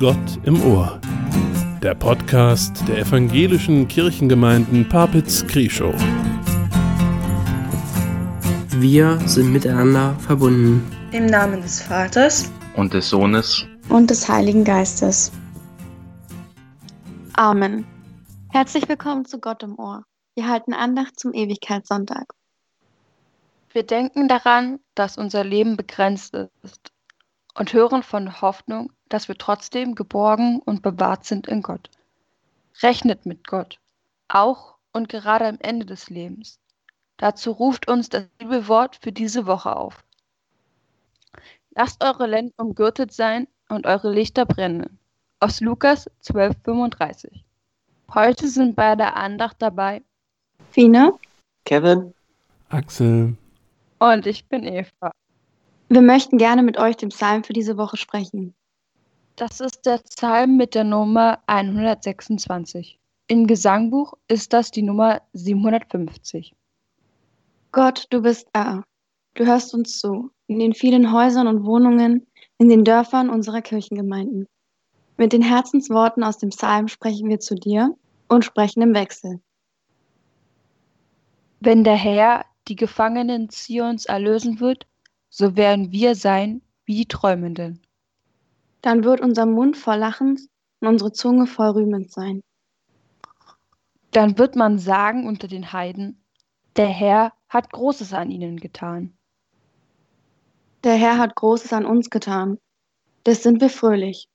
[0.00, 1.00] Gott im Ohr.
[1.82, 5.92] Der Podcast der evangelischen Kirchengemeinden Papitz-Krieschow.
[8.76, 10.88] Wir sind miteinander verbunden.
[11.10, 15.32] Im Namen des Vaters und des Sohnes und des Heiligen Geistes.
[17.32, 17.84] Amen.
[18.50, 20.04] Herzlich willkommen zu Gott im Ohr.
[20.36, 22.34] Wir halten Andacht zum Ewigkeitssonntag.
[23.72, 26.92] Wir denken daran, dass unser Leben begrenzt ist
[27.58, 31.90] und hören von Hoffnung, dass wir trotzdem geborgen und bewahrt sind in Gott.
[32.82, 33.80] Rechnet mit Gott,
[34.28, 36.60] auch und gerade am Ende des Lebens.
[37.16, 40.04] Dazu ruft uns das liebe Wort für diese Woche auf.
[41.74, 44.98] Lasst eure Lenden umgürtet sein und eure Lichter brennen.
[45.40, 47.42] Aus Lukas 12,35.
[48.14, 50.02] Heute sind bei der Andacht dabei
[50.70, 51.18] Fine,
[51.64, 52.14] Kevin,
[52.68, 53.36] Axel
[53.98, 55.10] und ich bin Eva.
[55.90, 58.54] Wir möchten gerne mit euch den Psalm für diese Woche sprechen.
[59.36, 62.98] Das ist der Psalm mit der Nummer 126.
[63.28, 66.54] Im Gesangbuch ist das die Nummer 750.
[67.72, 68.84] Gott, du bist da.
[69.32, 72.26] Du hörst uns zu, in den vielen Häusern und Wohnungen,
[72.58, 74.46] in den Dörfern unserer Kirchengemeinden.
[75.16, 77.96] Mit den Herzensworten aus dem Psalm sprechen wir zu dir
[78.28, 79.40] und sprechen im Wechsel.
[81.60, 84.86] Wenn der Herr die Gefangenen Zions erlösen wird,
[85.28, 87.82] so werden wir sein wie die Träumenden.
[88.82, 90.48] Dann wird unser Mund voll Lachens
[90.80, 92.42] und unsere Zunge voll Rühmens sein.
[94.12, 96.24] Dann wird man sagen unter den Heiden,
[96.76, 99.18] der Herr hat Großes an ihnen getan.
[100.84, 102.58] Der Herr hat Großes an uns getan.
[103.26, 104.28] Des sind wir fröhlich.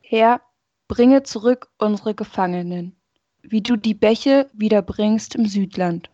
[0.00, 0.40] Herr,
[0.88, 2.96] bringe zurück unsere Gefangenen,
[3.42, 6.10] wie du die Bäche wiederbringst im Südland.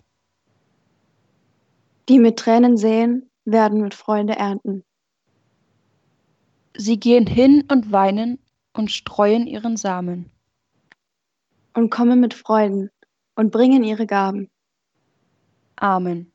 [2.09, 4.85] Die mit Tränen säen, werden mit Freude ernten.
[6.77, 8.39] Sie gehen hin und weinen
[8.73, 10.31] und streuen ihren Samen.
[11.75, 12.91] Und kommen mit Freuden
[13.35, 14.49] und bringen ihre Gaben.
[15.77, 16.33] Amen.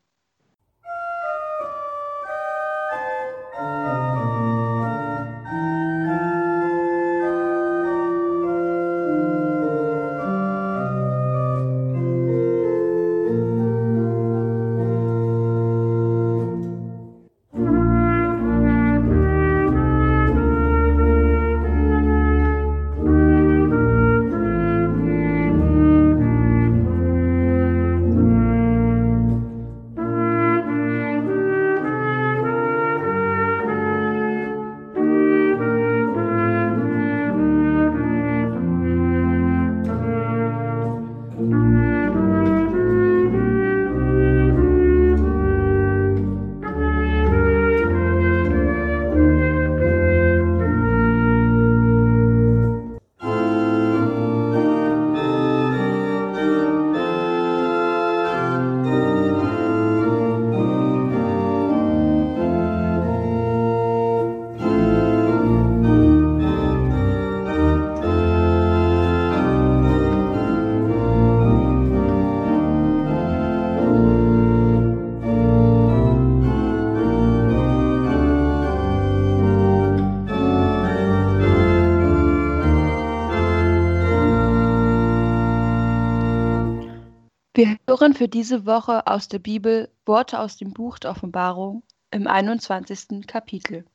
[87.93, 93.27] Hören für diese Woche aus der Bibel Worte aus dem Buch der Offenbarung im 21.
[93.27, 93.85] Kapitel.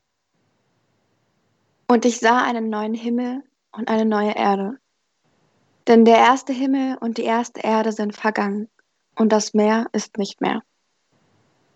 [1.89, 3.43] Und ich sah einen neuen Himmel
[3.73, 4.79] und eine neue Erde.
[5.89, 8.69] Denn der erste Himmel und die erste Erde sind vergangen,
[9.17, 10.63] und das Meer ist nicht mehr.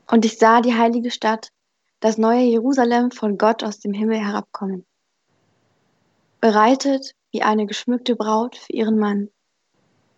[0.08, 1.50] Und ich sah die heilige Stadt,
[1.98, 4.86] das neue Jerusalem von Gott aus dem Himmel herabkommen,
[6.40, 9.30] bereitet wie eine geschmückte Braut für ihren Mann.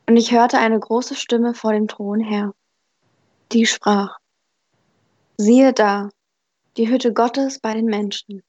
[0.06, 2.54] Und ich hörte eine große Stimme vor dem Thron her,
[3.52, 4.18] die sprach,
[5.38, 6.10] siehe da,
[6.76, 8.42] die Hütte Gottes bei den Menschen.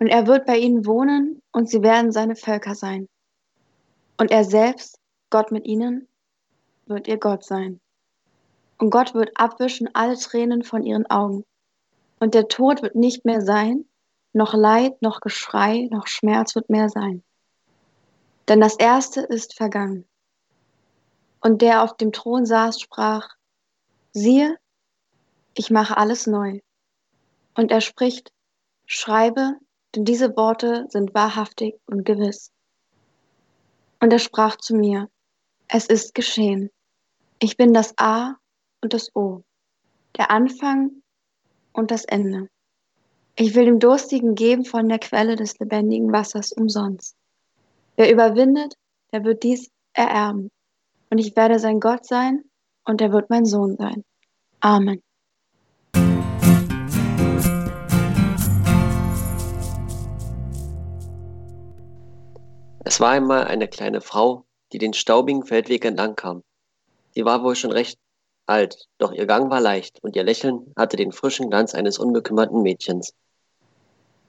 [0.00, 3.08] Und er wird bei ihnen wohnen und sie werden seine Völker sein.
[4.16, 4.98] Und er selbst,
[5.30, 6.08] Gott mit ihnen,
[6.86, 7.80] wird ihr Gott sein.
[8.78, 11.44] Und Gott wird abwischen alle Tränen von ihren Augen.
[12.18, 13.84] Und der Tod wird nicht mehr sein,
[14.32, 17.22] noch Leid, noch Geschrei, noch Schmerz wird mehr sein.
[18.48, 20.06] Denn das Erste ist vergangen.
[21.40, 23.28] Und der auf dem Thron saß, sprach,
[24.12, 24.58] siehe,
[25.54, 26.60] ich mache alles neu.
[27.54, 28.32] Und er spricht,
[28.86, 29.56] schreibe,
[29.94, 32.52] denn diese Worte sind wahrhaftig und gewiss.
[34.00, 35.08] Und er sprach zu mir,
[35.68, 36.70] es ist geschehen.
[37.38, 38.36] Ich bin das A
[38.82, 39.42] und das O,
[40.16, 41.02] der Anfang
[41.72, 42.48] und das Ende.
[43.36, 47.16] Ich will dem Durstigen geben von der Quelle des lebendigen Wassers umsonst.
[47.96, 48.74] Wer überwindet,
[49.12, 50.50] der wird dies ererben.
[51.10, 52.44] Und ich werde sein Gott sein
[52.84, 54.04] und er wird mein Sohn sein.
[54.60, 55.02] Amen.
[62.84, 66.42] Es war einmal eine kleine Frau, die den staubigen Feldweg entlang kam.
[67.12, 67.98] Sie war wohl schon recht
[68.46, 72.62] alt, doch ihr Gang war leicht und ihr Lächeln hatte den frischen Glanz eines unbekümmerten
[72.62, 73.14] Mädchens.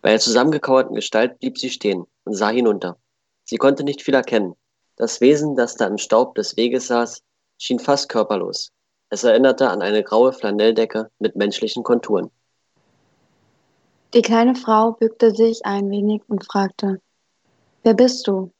[0.02, 2.98] Bei der zusammengekauerten Gestalt blieb sie stehen und sah hinunter.
[3.44, 4.56] Sie konnte nicht viel erkennen.
[5.02, 7.24] Das Wesen, das da im Staub des Weges saß,
[7.58, 8.72] schien fast körperlos.
[9.10, 12.30] Es erinnerte an eine graue Flanelldecke mit menschlichen Konturen.
[14.14, 17.02] Die kleine Frau bückte sich ein wenig und fragte,
[17.82, 18.52] Wer bist du?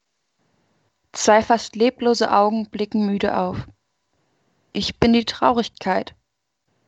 [1.12, 3.58] Zwei fast leblose Augen blicken müde auf.
[4.74, 6.16] Ich bin die Traurigkeit,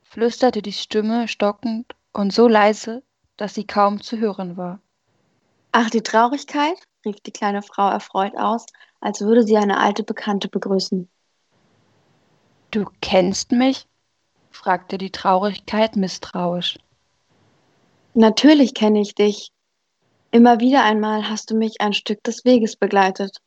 [0.02, 3.04] flüsterte die Stimme stockend und so leise,
[3.38, 4.80] dass sie kaum zu hören war.
[5.74, 6.80] Ach, die Traurigkeit?
[7.06, 8.66] rief die kleine Frau erfreut aus,
[9.04, 11.10] als würde sie eine alte Bekannte begrüßen.
[12.72, 13.86] Du kennst mich?
[14.50, 16.80] fragte die Traurigkeit misstrauisch.
[18.14, 19.52] Natürlich kenne ich dich.
[20.32, 23.40] Immer wieder einmal hast du mich ein Stück des Weges begleitet.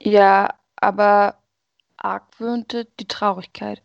[0.00, 1.38] Ja, aber
[1.96, 3.80] argwöhnte die Traurigkeit.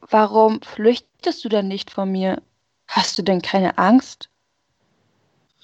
[0.00, 2.40] Warum flüchtest du denn nicht von mir?
[2.88, 4.30] Hast du denn keine Angst?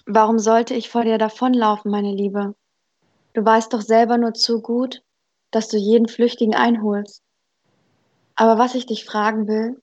[0.05, 2.55] Warum sollte ich vor dir davonlaufen, meine Liebe?
[3.37, 5.03] Du weißt doch selber nur zu gut,
[5.51, 7.23] dass du jeden Flüchtigen einholst.
[8.35, 9.83] Aber was ich dich fragen will,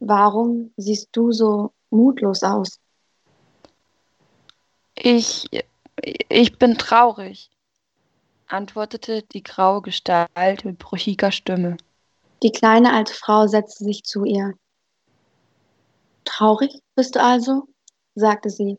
[0.00, 2.80] warum siehst du so mutlos aus?
[4.94, 5.46] Ich,
[6.30, 7.50] ich bin traurig,
[8.46, 11.76] antwortete die graue Gestalt mit brüchiger Stimme.
[12.42, 14.54] Die kleine alte Frau setzte sich zu ihr.
[16.24, 17.68] Traurig bist du also?
[18.14, 18.78] sagte sie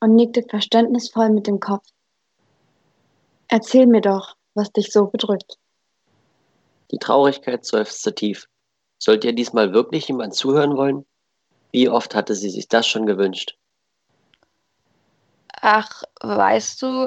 [0.00, 1.84] und nickte verständnisvoll mit dem Kopf.
[3.54, 5.58] Erzähl mir doch, was dich so bedrückt.
[6.90, 8.48] Die Traurigkeit seufzte tief.
[8.98, 11.06] Sollte ihr diesmal wirklich jemand zuhören wollen?
[11.70, 13.56] Wie oft hatte sie sich das schon gewünscht?
[15.52, 17.06] Ach, weißt du,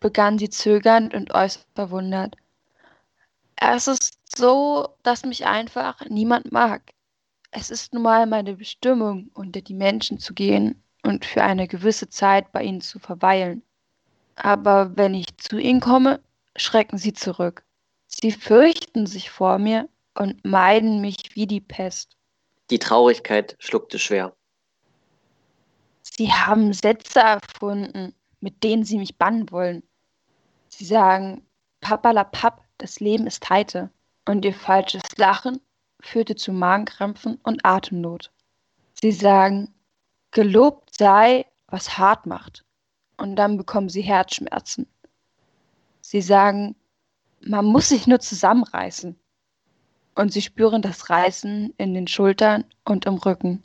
[0.00, 2.34] begann sie zögernd und äußerst verwundert.
[3.54, 6.90] Es ist so, dass mich einfach niemand mag.
[7.52, 12.08] Es ist nun mal meine Bestimmung, unter die Menschen zu gehen und für eine gewisse
[12.08, 13.62] Zeit bei ihnen zu verweilen.
[14.36, 16.20] Aber wenn ich zu ihnen komme,
[16.56, 17.64] schrecken sie zurück.
[18.06, 22.16] Sie fürchten sich vor mir und meiden mich wie die Pest.
[22.70, 24.34] Die Traurigkeit schluckte schwer.
[26.02, 29.82] Sie haben Sätze erfunden, mit denen sie mich bannen wollen.
[30.68, 31.46] Sie sagen,
[31.80, 33.90] Papalapap, das Leben ist heiter.
[34.26, 35.60] Und ihr falsches Lachen
[36.00, 38.30] führte zu Magenkrämpfen und Atemnot.
[39.00, 39.74] Sie sagen,
[40.30, 42.64] gelobt sei, was hart macht.
[43.22, 44.88] Und dann bekommen sie Herzschmerzen.
[46.00, 46.74] Sie sagen,
[47.40, 49.16] man muss sich nur zusammenreißen.
[50.16, 53.62] Und sie spüren das Reißen in den Schultern und im Rücken.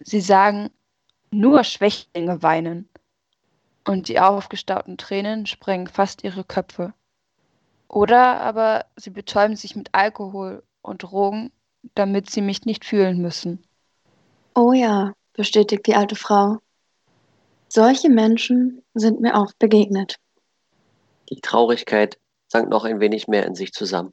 [0.00, 0.68] Sie sagen,
[1.30, 2.86] nur Schwächlinge weinen.
[3.88, 6.92] Und die aufgestauten Tränen sprengen fast ihre Köpfe.
[7.88, 11.50] Oder aber sie betäuben sich mit Alkohol und Drogen,
[11.94, 13.64] damit sie mich nicht fühlen müssen.
[14.54, 16.58] Oh ja, bestätigt die alte Frau.
[17.74, 20.16] Solche Menschen sind mir oft begegnet.
[21.30, 24.12] Die Traurigkeit sank noch ein wenig mehr in sich zusammen.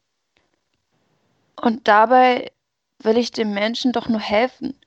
[1.62, 2.54] Und dabei
[3.04, 4.80] will ich den Menschen doch nur helfen.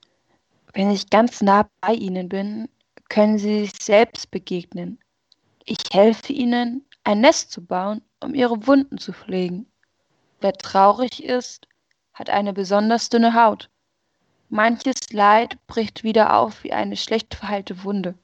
[0.73, 2.67] Wenn ich ganz nah bei ihnen bin,
[3.09, 4.97] können sie sich selbst begegnen.
[5.65, 9.67] Ich helfe ihnen, ein Nest zu bauen, um ihre Wunden zu pflegen.
[10.41, 11.67] Wer traurig ist,
[12.15, 13.69] hat eine besonders dünne Haut.
[14.49, 18.15] Manches Leid bricht wieder auf wie eine schlecht verheilte Wunde.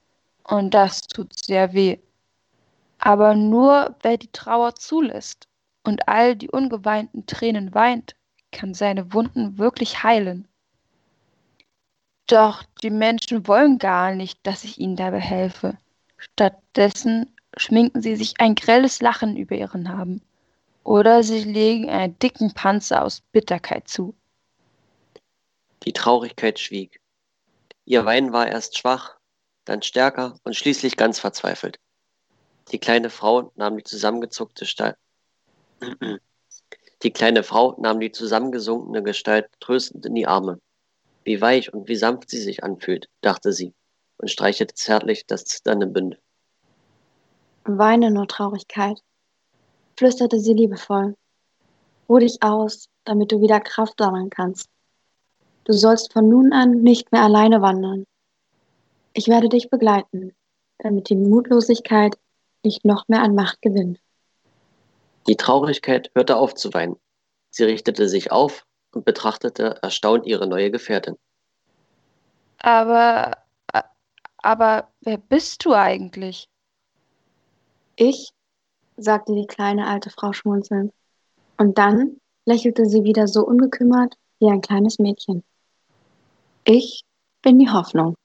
[0.49, 1.99] Und das tut sehr weh.
[2.97, 5.47] Aber nur wer die Trauer zulässt
[5.83, 8.15] und all die ungeweinten Tränen weint,
[8.51, 10.47] kann seine Wunden wirklich heilen.
[12.27, 15.77] Doch die Menschen wollen gar nicht, dass ich ihnen dabei helfe.
[16.17, 20.21] Stattdessen schminken sie sich ein grelles Lachen über ihren Namen.
[20.83, 24.15] Oder sie legen einen dicken Panzer aus Bitterkeit zu.
[25.83, 26.99] Die Traurigkeit schwieg.
[27.85, 29.18] Ihr Wein war erst schwach,
[29.69, 31.79] dann stärker und schließlich ganz verzweifelt.
[32.71, 34.97] Die kleine Frau nahm die zusammengezuckte Gestalt.
[37.01, 40.59] Die kleine Frau nahm die zusammengesunkene Gestalt tröstend in die Arme.
[41.23, 43.73] Wie weich und wie sanft sie sich anfühlt, dachte sie
[44.17, 46.19] und streichelte zärtlich das zitternde Bündel.
[47.63, 48.99] Weine nur Traurigkeit,
[49.95, 51.15] flüsterte sie liebevoll.
[52.09, 54.67] Ruh dich aus, damit du wieder Kraft sammeln kannst.
[55.63, 58.05] Du sollst von nun an nicht mehr alleine wandern.
[59.13, 60.35] Ich werde dich begleiten,
[60.77, 62.17] damit die Mutlosigkeit
[62.63, 63.99] nicht noch mehr an Macht gewinnt.
[65.27, 66.97] Die Traurigkeit hörte auf zu weinen.
[67.49, 71.17] Sie richtete sich auf und betrachtete erstaunt ihre neue Gefährtin.
[72.57, 73.37] Aber,
[74.37, 76.47] aber wer bist du eigentlich?
[77.95, 78.31] Ich,
[78.97, 80.93] sagte die kleine alte Frau schmunzelnd.
[81.57, 85.43] Und dann lächelte sie wieder so ungekümmert wie ein kleines Mädchen.
[86.63, 87.03] Ich
[87.41, 88.15] bin die Hoffnung.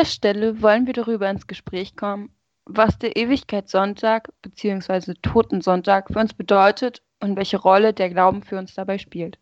[0.00, 2.30] Dieser Stelle wollen wir darüber ins Gespräch kommen,
[2.64, 5.12] was der Ewigkeitssonntag bzw.
[5.20, 9.38] Totensonntag für uns bedeutet und welche Rolle der Glauben für uns dabei spielt.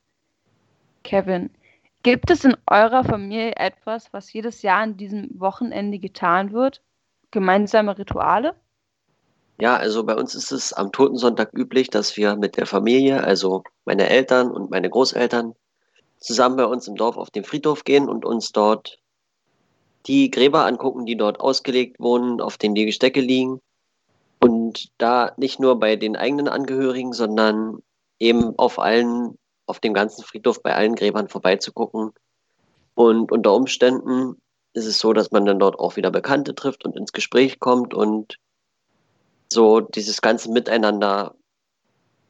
[1.05, 1.51] Kevin,
[2.03, 6.83] gibt es in eurer Familie etwas, was jedes Jahr an diesem Wochenende getan wird?
[7.31, 8.57] Gemeinsame Rituale?
[9.61, 13.63] Ja, also bei uns ist es am Totensonntag üblich, dass wir mit der Familie, also
[13.85, 15.55] meine Eltern und meine Großeltern,
[16.19, 18.99] zusammen bei uns im Dorf auf den Friedhof gehen und uns dort
[20.07, 23.61] die Gräber angucken, die dort ausgelegt wurden, auf denen die Gestecke liegen.
[24.41, 27.83] Und da nicht nur bei den eigenen Angehörigen, sondern
[28.19, 29.37] eben auf allen,
[29.67, 32.13] auf dem ganzen Friedhof bei allen Gräbern vorbeizugucken.
[32.95, 34.41] Und unter Umständen
[34.73, 37.95] ist es so, dass man dann dort auch wieder Bekannte trifft und ins Gespräch kommt
[37.95, 38.39] und
[39.53, 41.35] so dieses ganze Miteinander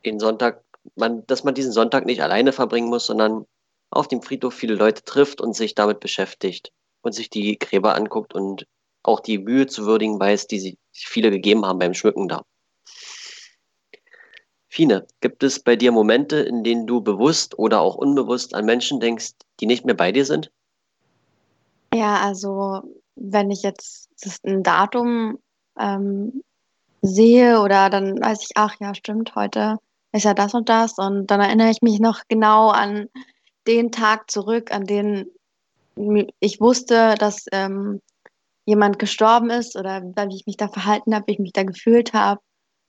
[0.04, 0.62] den Sonntag,
[0.94, 3.44] man, dass man diesen Sonntag nicht alleine verbringen muss, sondern
[3.90, 8.34] auf dem Friedhof viele Leute trifft und sich damit beschäftigt und sich die Gräber anguckt
[8.34, 8.66] und
[9.02, 12.42] auch die Mühe zu würdigen weiß, die sich viele gegeben haben beim Schmücken da.
[14.68, 19.00] Fine, gibt es bei dir Momente, in denen du bewusst oder auch unbewusst an Menschen
[19.00, 20.52] denkst, die nicht mehr bei dir sind?
[21.94, 22.82] Ja, also
[23.16, 24.10] wenn ich jetzt
[24.44, 25.38] ein Datum
[25.78, 26.42] ähm,
[27.00, 29.78] sehe oder dann weiß ich, ach ja, stimmt, heute
[30.12, 33.08] ist ja das und das und dann erinnere ich mich noch genau an
[33.66, 35.30] den Tag zurück, an den
[36.40, 38.00] ich wusste, dass ähm,
[38.64, 42.12] jemand gestorben ist oder wie ich mich da verhalten habe, wie ich mich da gefühlt
[42.12, 42.40] habe,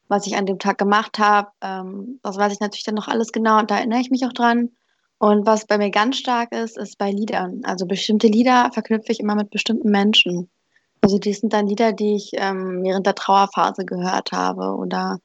[0.08, 1.50] was ich an dem Tag gemacht habe.
[1.62, 4.34] Ähm, das weiß ich natürlich dann noch alles genau und da erinnere ich mich auch
[4.34, 4.72] dran.
[5.20, 7.62] Und was bei mir ganz stark ist, ist bei Liedern.
[7.64, 10.50] Also bestimmte Lieder verknüpfe ich immer mit bestimmten Menschen.
[11.02, 15.20] Also die sind dann Lieder, die ich ähm, während der Trauerphase gehört habe oder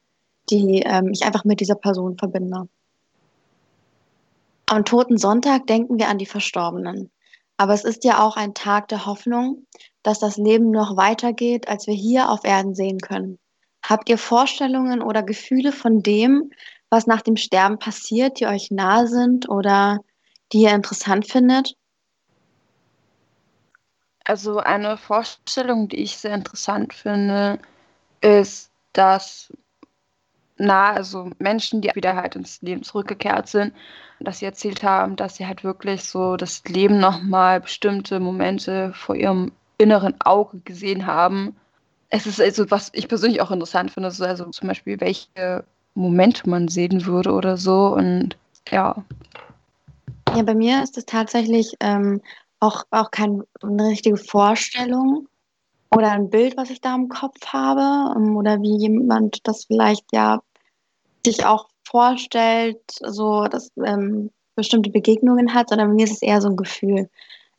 [0.51, 2.69] die ähm, ich einfach mit dieser Person verbinde.
[4.67, 7.11] Am Toten Sonntag denken wir an die Verstorbenen.
[7.57, 9.67] Aber es ist ja auch ein Tag der Hoffnung,
[10.03, 13.39] dass das Leben noch weitergeht, als wir hier auf Erden sehen können.
[13.83, 16.51] Habt ihr Vorstellungen oder Gefühle von dem,
[16.91, 19.99] was nach dem Sterben passiert, die euch nahe sind oder
[20.53, 21.75] die ihr interessant findet?
[24.25, 27.59] Also eine Vorstellung, die ich sehr interessant finde,
[28.23, 29.53] ist, dass
[30.57, 33.75] na, also Menschen, die wieder halt ins Leben zurückgekehrt sind,
[34.21, 39.17] dass sie erzählt haben, dass sie halt wirklich so das Leben nochmal bestimmte Momente vor
[39.17, 41.57] ihrem inneren Auge gesehen haben.
[42.11, 46.49] Es ist also, was ich persönlich auch interessant finde, ist also zum Beispiel, welche Momente
[46.49, 47.89] man sehen würde oder so.
[47.89, 48.37] Und
[48.71, 49.05] ja.
[50.35, 52.21] Ja, bei mir ist es tatsächlich ähm,
[52.61, 55.27] auch, auch keine richtige Vorstellung.
[55.97, 60.05] Oder ein Bild, was ich da im Kopf habe ähm, oder wie jemand das vielleicht
[60.13, 60.43] ja
[61.25, 66.49] sich auch vorstellt, so dass ähm, bestimmte Begegnungen hat, sondern mir ist es eher so
[66.49, 67.09] ein Gefühl.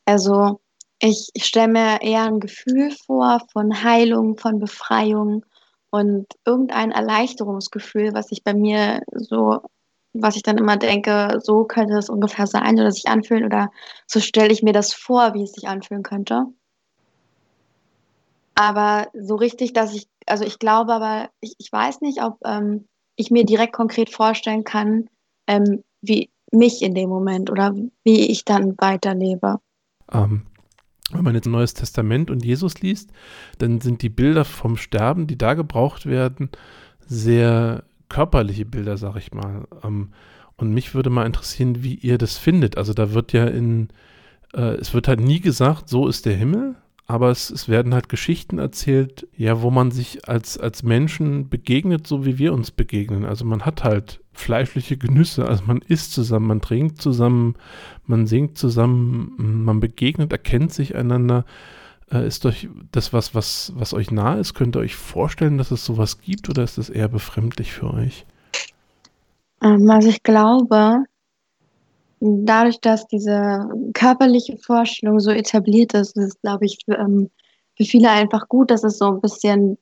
[0.04, 0.60] Also
[1.00, 5.44] ich, ich stelle mir eher ein Gefühl vor von Heilung, von Befreiung
[5.90, 9.60] und irgendein Erleichterungsgefühl, was ich bei mir so,
[10.14, 13.70] was ich dann immer denke, so könnte es ungefähr sein oder sich anfühlen oder
[14.06, 16.46] so stelle ich mir das vor, wie es sich anfühlen könnte.
[18.56, 22.88] Aber so richtig, dass ich, also ich glaube aber, ich, ich weiß nicht, ob ähm,
[23.14, 25.08] ich mir direkt konkret vorstellen kann,
[25.46, 29.58] ähm, wie mich in dem Moment oder wie ich dann weiterlebe.
[30.10, 30.46] Ähm,
[31.12, 33.10] wenn man jetzt Neues Testament und Jesus liest,
[33.58, 36.50] dann sind die Bilder vom Sterben, die da gebraucht werden,
[37.06, 39.66] sehr körperliche Bilder, sag ich mal.
[39.84, 40.12] Ähm,
[40.56, 42.78] und mich würde mal interessieren, wie ihr das findet.
[42.78, 43.88] Also da wird ja in,
[44.54, 48.08] äh, es wird halt nie gesagt, so ist der Himmel, aber es, es, werden halt
[48.08, 53.24] Geschichten erzählt, ja, wo man sich als, als Menschen begegnet, so wie wir uns begegnen.
[53.24, 57.54] Also man hat halt fleischliche Genüsse, also man isst zusammen, man trinkt zusammen,
[58.06, 59.34] man singt zusammen,
[59.64, 61.44] man begegnet, erkennt sich einander.
[62.10, 64.54] Äh, ist euch das was, was, was euch nahe ist?
[64.54, 68.26] Könnt ihr euch vorstellen, dass es sowas gibt oder ist das eher befremdlich für euch?
[69.62, 71.04] Ähm, also ich glaube,
[72.20, 77.30] dadurch, dass diese körperliche Vorstellung so etabliert ist, ist es, glaube ich, für, ähm,
[77.76, 79.78] für viele einfach gut, dass es so ein bisschen,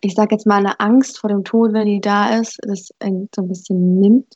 [0.00, 3.42] ich sage jetzt mal, eine Angst vor dem Tod, wenn die da ist, das so
[3.42, 4.34] ein bisschen nimmt.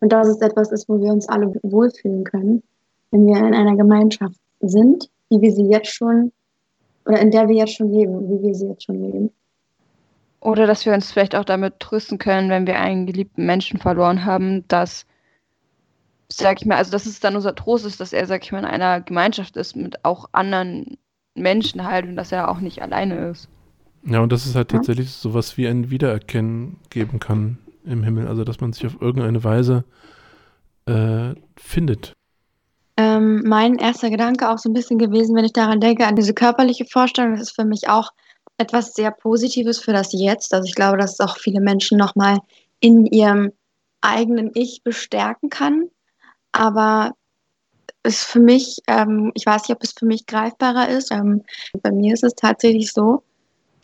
[0.00, 2.62] Und dass es etwas ist, wo wir uns alle wohlfühlen können,
[3.10, 6.32] wenn wir in einer Gemeinschaft sind, wie wir sie jetzt schon,
[7.06, 9.30] oder in der wir jetzt schon leben, wie wir sie jetzt schon leben.
[10.40, 14.24] Oder dass wir uns vielleicht auch damit trösten können, wenn wir einen geliebten Menschen verloren
[14.24, 15.06] haben, dass
[16.36, 18.60] sag ich mal, also dass es dann unser Trost ist, dass er, sag ich mal,
[18.60, 20.98] in einer Gemeinschaft ist mit auch anderen
[21.34, 23.48] Menschen halt und dass er auch nicht alleine ist.
[24.04, 28.44] Ja, und dass es halt tatsächlich sowas wie ein Wiedererkennen geben kann im Himmel, also
[28.44, 29.84] dass man sich auf irgendeine Weise
[30.86, 32.14] äh, findet.
[32.96, 36.34] Ähm, mein erster Gedanke auch so ein bisschen gewesen, wenn ich daran denke, an diese
[36.34, 38.10] körperliche Vorstellung, das ist für mich auch
[38.58, 40.52] etwas sehr Positives für das Jetzt.
[40.52, 42.38] Also ich glaube, dass es auch viele Menschen nochmal
[42.80, 43.52] in ihrem
[44.00, 45.88] eigenen Ich bestärken kann
[46.52, 47.12] aber
[48.04, 51.12] ist für mich, ähm, ich weiß nicht, ob es für mich greifbarer ist.
[51.12, 51.42] Ähm,
[51.82, 53.22] bei mir ist es tatsächlich so,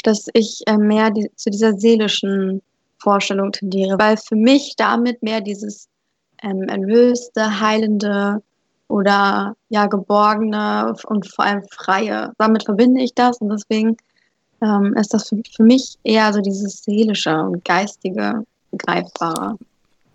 [0.03, 2.63] dass ich äh, mehr die, zu dieser seelischen
[2.99, 5.89] Vorstellung tendiere, weil für mich damit mehr dieses
[6.43, 8.43] ähm, erlöste, heilende
[8.89, 13.97] oder ja geborgene und vor allem freie, damit verbinde ich das und deswegen
[14.63, 18.45] ähm, ist das für, für mich eher so dieses seelische und geistige,
[18.77, 19.57] greifbare.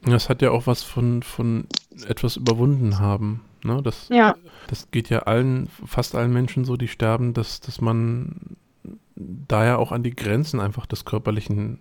[0.06, 1.68] Das hat ja auch was von, von
[2.08, 3.42] etwas überwunden haben.
[3.63, 3.82] Ne?
[3.82, 4.36] Das, ja.
[4.68, 8.58] das geht ja allen, fast allen Menschen so, die sterben, dass, dass man
[9.16, 11.80] da ja auch an die Grenzen einfach des Körperlichen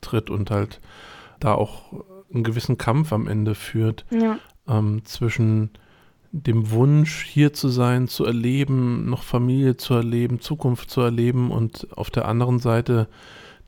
[0.00, 0.80] tritt und halt
[1.38, 4.38] da auch einen gewissen Kampf am Ende führt ja.
[4.68, 5.70] ähm, zwischen
[6.32, 11.88] dem Wunsch, hier zu sein, zu erleben, noch Familie zu erleben, Zukunft zu erleben und
[11.96, 13.08] auf der anderen Seite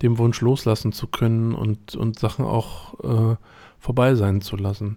[0.00, 3.36] dem Wunsch loslassen zu können und, und Sachen auch äh,
[3.82, 4.96] vorbei sein zu lassen.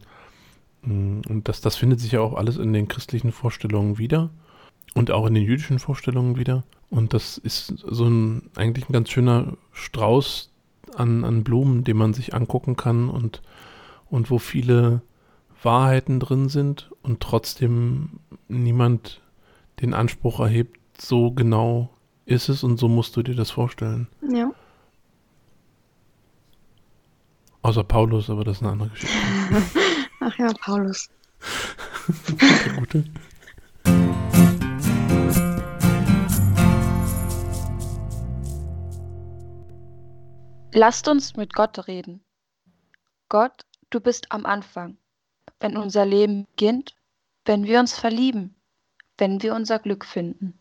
[0.83, 4.29] Mm, und das, das findet sich ja auch alles in den christlichen Vorstellungen wieder
[4.93, 6.63] und auch in den jüdischen Vorstellungen wieder.
[6.89, 10.51] Und das ist so ein eigentlich ein ganz schöner Strauß
[10.95, 13.41] an, an Blumen, den man sich angucken kann und,
[14.09, 15.01] und wo viele
[15.63, 19.21] Wahrheiten drin sind und trotzdem niemand
[19.81, 21.89] den Anspruch erhebt, so genau
[22.25, 24.07] ist es und so musst du dir das vorstellen.
[24.31, 24.51] Ja.
[27.65, 29.17] Außer Paulus, aber das ist eine andere Geschichte.
[30.19, 31.09] Ach ja, Paulus.
[32.29, 33.03] Der Gute.
[40.73, 42.23] Lasst uns mit Gott reden.
[43.29, 44.97] Gott, du bist am Anfang,
[45.59, 46.95] wenn unser Leben beginnt,
[47.45, 48.53] wenn wir uns verlieben,
[49.17, 50.59] wenn wir unser Glück finden.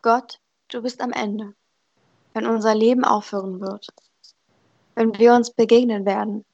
[0.00, 1.52] Gott, du bist am Ende,
[2.32, 3.88] wenn unser Leben aufhören wird
[4.94, 6.44] wenn wir uns begegnen werden,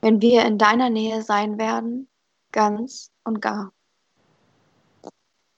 [0.00, 2.08] wenn wir in deiner Nähe sein werden,
[2.52, 3.72] ganz und gar.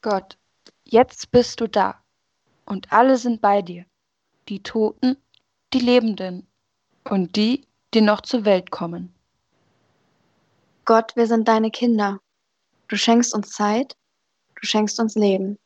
[0.00, 0.36] Gott,
[0.84, 2.02] jetzt bist du da
[2.66, 3.84] und alle sind bei dir,
[4.48, 5.16] die Toten,
[5.72, 6.46] die Lebenden
[7.08, 9.14] und die, die noch zur Welt kommen.
[10.84, 12.18] Gott, wir sind deine Kinder.
[12.88, 13.96] Du schenkst uns Zeit,
[14.56, 15.58] du schenkst uns Leben.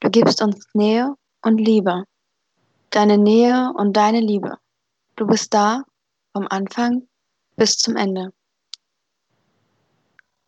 [0.00, 2.04] Du gibst uns Nähe und Liebe.
[2.90, 4.58] Deine Nähe und deine Liebe.
[5.18, 5.82] Du bist da
[6.32, 7.08] vom Anfang
[7.56, 8.32] bis zum Ende.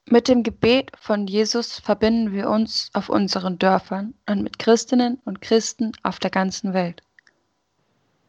[0.08, 5.40] Mit dem Gebet von Jesus verbinden wir uns auf unseren Dörfern und mit Christinnen und
[5.40, 7.02] Christen auf der ganzen Welt.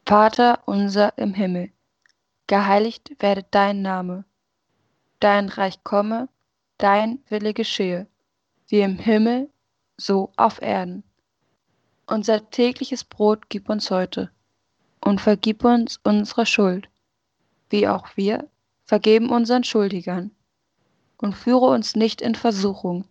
[0.08, 1.72] Vater unser im Himmel,
[2.48, 4.26] geheiligt werde dein Name,
[5.20, 6.28] dein Reich komme,
[6.80, 8.08] dein Wille geschehe,
[8.68, 9.52] wie im Himmel,
[9.96, 11.04] so auf Erden.
[12.08, 14.32] Unser tägliches Brot gib uns heute
[15.04, 16.90] und vergib uns unsere Schuld,
[17.70, 18.48] wie auch wir
[18.86, 20.32] vergeben unseren Schuldigern.
[21.18, 23.06] Und führe uns nicht in Versuchung,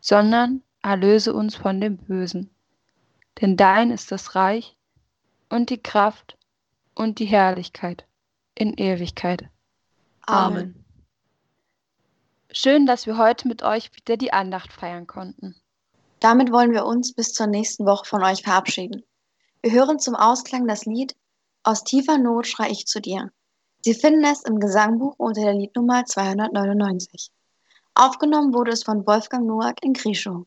[0.00, 2.50] sondern erlöse uns von dem Bösen.
[3.40, 4.76] Denn dein ist das Reich
[5.48, 6.36] und die Kraft
[6.94, 8.06] und die Herrlichkeit
[8.54, 9.48] in Ewigkeit.
[10.26, 10.84] Amen.
[12.52, 15.56] Schön, dass wir heute mit euch wieder die Andacht feiern konnten.
[16.20, 19.02] Damit wollen wir uns bis zur nächsten Woche von euch verabschieden.
[19.62, 21.14] Wir hören zum Ausklang das Lied
[21.66, 23.32] Aus tiefer Not schrei ich zu dir.
[23.80, 27.32] Sie finden es im Gesangbuch unter der Liednummer 299.
[27.92, 30.46] Aufgenommen wurde es von Wolfgang Noack in Grischow.